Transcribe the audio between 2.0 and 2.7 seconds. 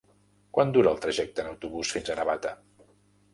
a Navata?